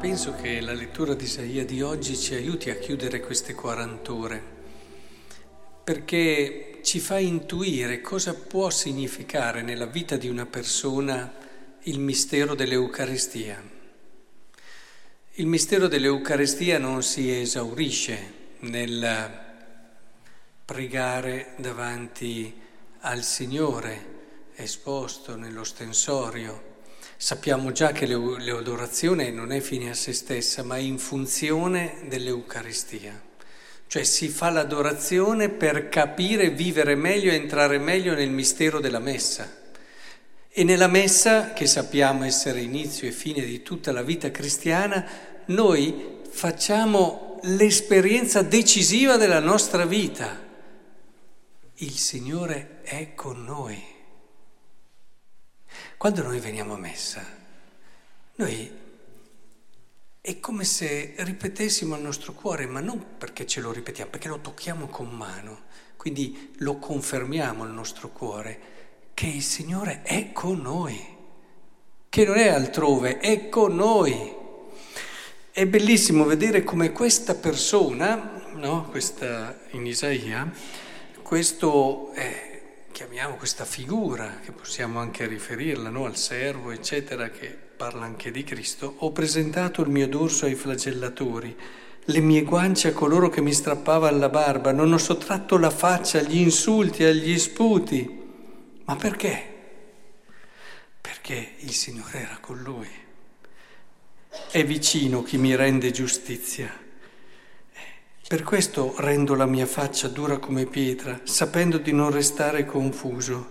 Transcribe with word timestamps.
penso 0.00 0.34
che 0.34 0.62
la 0.62 0.72
lettura 0.72 1.12
di 1.12 1.24
Isaia 1.24 1.62
di 1.62 1.82
oggi 1.82 2.16
ci 2.16 2.32
aiuti 2.32 2.70
a 2.70 2.76
chiudere 2.76 3.20
queste 3.20 3.52
40 3.52 4.12
ore, 4.14 4.42
perché 5.84 6.80
ci 6.82 7.00
fa 7.00 7.18
intuire 7.18 8.00
cosa 8.00 8.32
può 8.32 8.70
significare 8.70 9.60
nella 9.60 9.84
vita 9.84 10.16
di 10.16 10.26
una 10.26 10.46
persona 10.46 11.30
il 11.82 11.98
mistero 11.98 12.54
dell'Eucaristia. 12.54 13.62
Il 15.32 15.46
mistero 15.46 15.86
dell'Eucaristia 15.86 16.78
non 16.78 17.02
si 17.02 17.38
esaurisce 17.38 18.32
nel 18.60 19.30
pregare 20.64 21.52
davanti 21.58 22.58
al 23.00 23.22
Signore 23.22 24.06
esposto 24.54 25.36
nello 25.36 25.62
stensorio 25.62 26.68
Sappiamo 27.22 27.70
già 27.70 27.92
che 27.92 28.06
l'adorazione 28.06 29.30
non 29.30 29.52
è 29.52 29.60
fine 29.60 29.90
a 29.90 29.94
se 29.94 30.14
stessa, 30.14 30.62
ma 30.62 30.76
è 30.76 30.80
in 30.80 30.96
funzione 30.96 31.98
dell'Eucaristia. 32.08 33.20
Cioè 33.86 34.04
si 34.04 34.28
fa 34.28 34.48
l'adorazione 34.48 35.50
per 35.50 35.90
capire, 35.90 36.48
vivere 36.48 36.94
meglio 36.94 37.30
entrare 37.30 37.76
meglio 37.76 38.14
nel 38.14 38.30
mistero 38.30 38.80
della 38.80 39.00
messa. 39.00 39.54
E 40.48 40.64
nella 40.64 40.86
messa, 40.86 41.52
che 41.52 41.66
sappiamo 41.66 42.24
essere 42.24 42.60
inizio 42.60 43.06
e 43.06 43.12
fine 43.12 43.44
di 43.44 43.62
tutta 43.62 43.92
la 43.92 44.02
vita 44.02 44.30
cristiana, 44.30 45.06
noi 45.48 46.20
facciamo 46.30 47.38
l'esperienza 47.42 48.40
decisiva 48.40 49.18
della 49.18 49.40
nostra 49.40 49.84
vita. 49.84 50.42
Il 51.74 51.98
Signore 51.98 52.78
è 52.80 53.12
con 53.14 53.44
noi. 53.44 53.98
Quando 56.00 56.22
noi 56.22 56.40
veniamo 56.40 56.72
a 56.72 56.78
messa, 56.78 57.22
noi 58.36 58.72
è 60.18 60.40
come 60.40 60.64
se 60.64 61.12
ripetessimo 61.18 61.94
al 61.94 62.00
nostro 62.00 62.32
cuore, 62.32 62.64
ma 62.64 62.80
non 62.80 63.18
perché 63.18 63.46
ce 63.46 63.60
lo 63.60 63.70
ripetiamo, 63.70 64.10
perché 64.10 64.28
lo 64.28 64.38
tocchiamo 64.38 64.86
con 64.86 65.10
mano, 65.10 65.64
quindi 65.98 66.54
lo 66.60 66.78
confermiamo 66.78 67.64
al 67.64 67.72
nostro 67.72 68.08
cuore, 68.08 68.60
che 69.12 69.26
il 69.26 69.42
Signore 69.42 70.00
è 70.00 70.32
con 70.32 70.62
noi, 70.62 70.98
che 72.08 72.24
non 72.24 72.38
è 72.38 72.48
altrove, 72.48 73.18
è 73.18 73.50
con 73.50 73.74
noi. 73.74 74.34
È 75.50 75.66
bellissimo 75.66 76.24
vedere 76.24 76.64
come 76.64 76.92
questa 76.92 77.34
persona, 77.34 78.48
no? 78.54 78.88
questa 78.88 79.60
in 79.72 79.84
Isaia, 79.84 80.50
questo... 81.20 82.10
Eh, 82.14 82.49
chiamiamo 82.92 83.36
questa 83.36 83.64
figura, 83.64 84.40
che 84.44 84.52
possiamo 84.52 84.98
anche 84.98 85.26
riferirla 85.26 85.88
no? 85.90 86.04
al 86.04 86.16
servo, 86.16 86.70
eccetera, 86.70 87.30
che 87.30 87.48
parla 87.48 88.04
anche 88.04 88.30
di 88.30 88.44
Cristo, 88.44 88.94
ho 88.98 89.12
presentato 89.12 89.82
il 89.82 89.88
mio 89.88 90.06
dorso 90.06 90.44
ai 90.44 90.54
flagellatori, 90.54 91.56
le 92.04 92.20
mie 92.20 92.42
guance 92.42 92.88
a 92.88 92.92
coloro 92.92 93.28
che 93.28 93.40
mi 93.40 93.52
strappavano 93.52 94.18
la 94.18 94.28
barba, 94.28 94.72
non 94.72 94.92
ho 94.92 94.98
sottratto 94.98 95.56
la 95.56 95.70
faccia 95.70 96.18
agli 96.18 96.38
insulti, 96.38 97.04
agli 97.04 97.38
sputi. 97.38 98.18
Ma 98.84 98.96
perché? 98.96 99.44
Perché 101.00 101.54
il 101.58 101.72
Signore 101.72 102.20
era 102.20 102.38
con 102.40 102.60
lui. 102.60 102.88
È 104.50 104.64
vicino 104.64 105.22
chi 105.22 105.38
mi 105.38 105.54
rende 105.54 105.90
giustizia. 105.90 106.88
Per 108.30 108.44
questo 108.44 108.94
rendo 108.98 109.34
la 109.34 109.44
mia 109.44 109.66
faccia 109.66 110.06
dura 110.06 110.38
come 110.38 110.64
pietra, 110.64 111.18
sapendo 111.24 111.78
di 111.78 111.90
non 111.90 112.12
restare 112.12 112.64
confuso. 112.64 113.50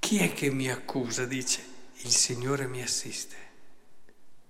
Chi 0.00 0.18
è 0.18 0.32
che 0.32 0.50
mi 0.50 0.68
accusa? 0.68 1.24
dice, 1.24 1.62
il 1.98 2.10
Signore 2.10 2.66
mi 2.66 2.82
assiste. 2.82 3.36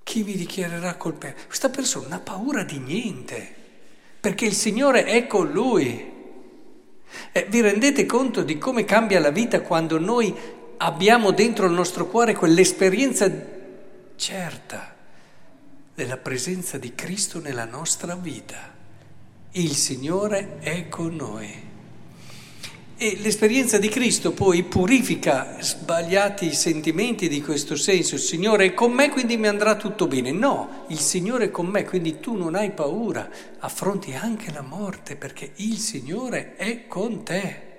Chi 0.03 0.25
mi 0.25 0.35
dichiarerà 0.35 0.95
colpevole? 0.95 1.45
Questa 1.47 1.69
persona 1.69 2.05
non 2.05 2.13
ha 2.15 2.21
paura 2.21 2.65
di 2.65 2.79
niente, 2.79 3.55
perché 4.19 4.47
il 4.47 4.55
Signore 4.55 5.05
è 5.05 5.27
con 5.27 5.51
lui. 5.51 6.13
Eh, 7.33 7.47
vi 7.51 7.61
rendete 7.61 8.07
conto 8.07 8.43
di 8.43 8.57
come 8.57 8.87
cambia 8.87 9.21
la 9.21 9.29
vita 9.29 9.61
quando 9.61 9.99
noi 9.99 10.35
abbiamo 10.79 11.33
dentro 11.33 11.67
il 11.67 11.73
nostro 11.73 12.07
cuore 12.07 12.35
quell'esperienza 12.35 13.31
certa? 14.17 14.94
Della 15.95 16.17
presenza 16.17 16.77
di 16.77 16.95
Cristo 16.95 17.41
nella 17.41 17.67
nostra 17.67 18.17
vita. 18.17 18.73
Il 19.53 19.77
Signore 19.77 20.59
è 20.59 20.89
con 20.89 21.15
noi. 21.15 21.73
E 22.97 23.19
l'esperienza 23.21 23.79
di 23.79 23.89
Cristo 23.89 24.33
poi 24.33 24.65
purifica 24.65 25.57
sbagliati 25.61 26.53
sentimenti 26.53 27.29
di 27.29 27.41
questo 27.41 27.77
senso. 27.77 28.17
Il 28.17 28.21
Signore 28.21 28.67
è 28.67 28.75
con 28.75 28.93
me, 28.93 29.09
quindi 29.11 29.37
mi 29.37 29.47
andrà 29.47 29.77
tutto 29.77 30.09
bene. 30.09 30.33
No, 30.33 30.85
il 30.89 30.99
Signore 30.99 31.47
è 31.47 31.51
con 31.51 31.67
me, 31.67 31.85
quindi 31.85 32.19
tu 32.19 32.35
non 32.35 32.57
hai 32.57 32.73
paura, 32.73 33.31
affronti 33.61 34.15
anche 34.15 34.51
la 34.53 34.63
morte 34.63 35.15
perché 35.15 35.53
il 35.57 35.79
Signore 35.79 36.57
è 36.57 36.89
con 36.89 37.23
te. 37.23 37.73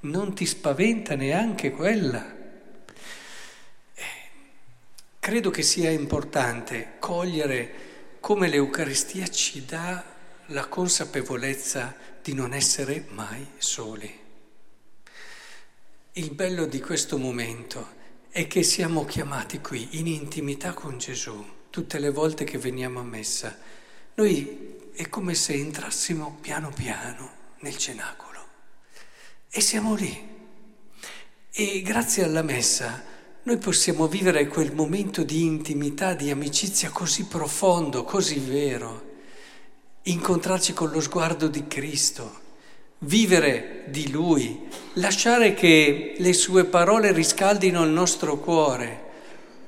Non 0.00 0.34
ti 0.34 0.44
spaventa 0.44 1.14
neanche 1.14 1.70
quella. 1.70 2.40
Credo 5.24 5.50
che 5.50 5.62
sia 5.62 5.88
importante 5.88 6.94
cogliere 6.98 8.16
come 8.18 8.48
l'Eucaristia 8.48 9.28
ci 9.28 9.64
dà 9.64 10.04
la 10.46 10.66
consapevolezza 10.66 11.94
di 12.20 12.34
non 12.34 12.52
essere 12.52 13.06
mai 13.10 13.46
soli. 13.56 14.18
Il 16.14 16.30
bello 16.32 16.66
di 16.66 16.80
questo 16.80 17.18
momento 17.18 17.92
è 18.30 18.48
che 18.48 18.64
siamo 18.64 19.04
chiamati 19.04 19.60
qui 19.60 19.90
in 19.92 20.08
intimità 20.08 20.72
con 20.72 20.98
Gesù 20.98 21.46
tutte 21.70 22.00
le 22.00 22.10
volte 22.10 22.42
che 22.42 22.58
veniamo 22.58 22.98
a 22.98 23.04
messa. 23.04 23.56
Noi 24.14 24.90
è 24.92 25.08
come 25.08 25.34
se 25.34 25.52
entrassimo 25.52 26.36
piano 26.40 26.70
piano 26.70 27.30
nel 27.60 27.76
cenacolo 27.76 28.44
e 29.48 29.60
siamo 29.60 29.94
lì. 29.94 30.30
E 31.52 31.82
grazie 31.82 32.24
alla 32.24 32.42
messa 32.42 33.11
noi 33.44 33.56
possiamo 33.56 34.06
vivere 34.06 34.46
quel 34.46 34.72
momento 34.72 35.24
di 35.24 35.42
intimità, 35.42 36.14
di 36.14 36.30
amicizia 36.30 36.90
così 36.90 37.24
profondo, 37.24 38.04
così 38.04 38.38
vero, 38.38 39.10
incontrarci 40.02 40.72
con 40.72 40.90
lo 40.90 41.00
sguardo 41.00 41.48
di 41.48 41.66
Cristo, 41.66 42.38
vivere 42.98 43.82
di 43.88 44.12
Lui, 44.12 44.68
lasciare 44.94 45.54
che 45.54 46.14
le 46.18 46.32
sue 46.34 46.66
parole 46.66 47.10
riscaldino 47.10 47.82
il 47.82 47.90
nostro 47.90 48.38
cuore, 48.38 49.10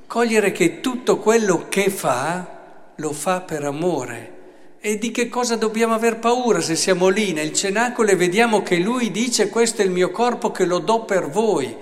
cogliere 0.07 0.53
che 0.53 0.79
tutto 0.79 1.17
quello 1.17 1.67
che 1.67 1.89
fa 1.89 2.93
lo 2.95 3.11
fa 3.11 3.41
per 3.41 3.65
amore. 3.65 4.31
E 4.79 4.97
di 4.97 5.11
che 5.11 5.27
cosa 5.27 5.57
dobbiamo 5.57 5.95
aver 5.95 6.19
paura 6.19 6.61
se 6.61 6.77
siamo 6.77 7.09
lì 7.09 7.33
nel 7.33 7.51
cenacolo 7.51 8.11
e 8.11 8.15
vediamo 8.15 8.61
che 8.61 8.77
Lui 8.77 9.11
dice 9.11 9.49
questo 9.49 9.81
è 9.81 9.85
il 9.85 9.91
mio 9.91 10.11
corpo 10.11 10.51
che 10.51 10.63
lo 10.63 10.79
do 10.79 11.03
per 11.03 11.27
voi? 11.27 11.75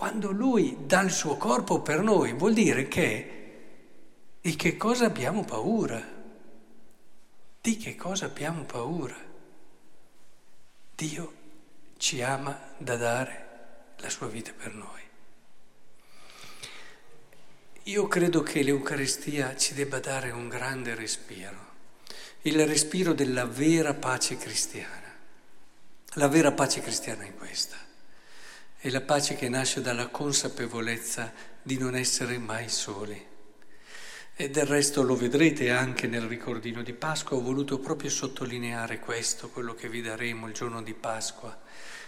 Quando 0.00 0.30
lui 0.30 0.86
dà 0.86 1.02
il 1.02 1.10
suo 1.10 1.36
corpo 1.36 1.82
per 1.82 2.00
noi, 2.00 2.32
vuol 2.32 2.54
dire 2.54 2.88
che 2.88 4.38
di 4.40 4.56
che 4.56 4.78
cosa 4.78 5.04
abbiamo 5.04 5.44
paura? 5.44 6.02
Di 7.60 7.76
che 7.76 7.96
cosa 7.96 8.24
abbiamo 8.24 8.64
paura? 8.64 9.14
Dio 10.94 11.32
ci 11.98 12.22
ama 12.22 12.58
da 12.78 12.96
dare 12.96 13.48
la 13.98 14.08
sua 14.08 14.28
vita 14.28 14.52
per 14.56 14.72
noi. 14.72 15.02
Io 17.82 18.08
credo 18.08 18.40
che 18.40 18.62
l'Eucaristia 18.62 19.54
ci 19.54 19.74
debba 19.74 20.00
dare 20.00 20.30
un 20.30 20.48
grande 20.48 20.94
respiro, 20.94 21.66
il 22.40 22.66
respiro 22.66 23.12
della 23.12 23.44
vera 23.44 23.92
pace 23.92 24.38
cristiana. 24.38 25.14
La 26.14 26.28
vera 26.28 26.52
pace 26.52 26.80
cristiana 26.80 27.24
è 27.24 27.34
questa 27.34 27.88
è 28.82 28.88
la 28.88 29.02
pace 29.02 29.36
che 29.36 29.50
nasce 29.50 29.82
dalla 29.82 30.08
consapevolezza 30.08 31.34
di 31.62 31.76
non 31.76 31.94
essere 31.94 32.38
mai 32.38 32.70
soli. 32.70 33.26
E 34.34 34.48
del 34.48 34.64
resto 34.64 35.02
lo 35.02 35.14
vedrete 35.16 35.68
anche 35.68 36.06
nel 36.06 36.22
ricordino 36.22 36.82
di 36.82 36.94
Pasqua, 36.94 37.36
ho 37.36 37.42
voluto 37.42 37.78
proprio 37.78 38.08
sottolineare 38.08 38.98
questo, 38.98 39.50
quello 39.50 39.74
che 39.74 39.90
vi 39.90 40.00
daremo 40.00 40.46
il 40.46 40.54
giorno 40.54 40.82
di 40.82 40.94
Pasqua. 40.94 41.60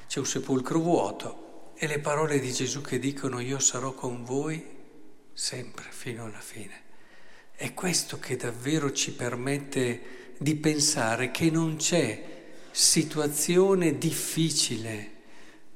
C'è 0.08 0.18
un 0.18 0.24
sepolcro 0.24 0.78
vuoto 0.78 1.74
e 1.76 1.86
le 1.86 1.98
parole 1.98 2.40
di 2.40 2.50
Gesù 2.50 2.80
che 2.80 2.98
dicono 2.98 3.38
io 3.40 3.58
sarò 3.58 3.92
con 3.92 4.24
voi 4.24 4.64
sempre 5.34 5.84
fino 5.90 6.24
alla 6.24 6.40
fine. 6.40 6.80
È 7.54 7.74
questo 7.74 8.18
che 8.18 8.36
davvero 8.36 8.92
ci 8.92 9.12
permette 9.12 10.34
di 10.38 10.56
pensare 10.56 11.30
che 11.30 11.50
non 11.50 11.76
c'è 11.76 12.30
situazione 12.70 13.98
difficile 13.98 15.11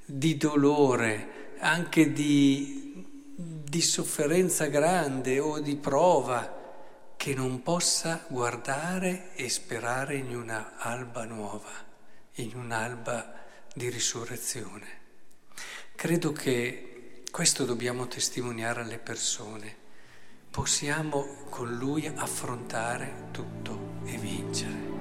di 0.06 0.36
dolore, 0.36 1.54
anche 1.58 2.12
di, 2.12 3.04
di 3.36 3.82
sofferenza 3.82 4.66
grande 4.66 5.38
o 5.38 5.60
di 5.60 5.76
prova, 5.76 6.54
che 7.16 7.34
non 7.34 7.62
possa 7.62 8.24
guardare 8.28 9.34
e 9.34 9.48
sperare 9.48 10.16
in 10.16 10.34
una 10.34 10.76
alba 10.78 11.24
nuova, 11.24 11.72
in 12.34 12.52
un'alba 12.54 13.34
di 13.74 13.90
risurrezione. 13.90 14.86
Credo 15.94 16.32
che 16.32 17.22
questo 17.30 17.64
dobbiamo 17.64 18.06
testimoniare 18.06 18.82
alle 18.82 18.98
persone 18.98 19.84
possiamo 20.56 21.44
con 21.50 21.76
Lui 21.76 22.06
affrontare 22.06 23.28
tutto 23.30 23.98
e 24.06 24.16
vincere. 24.16 24.95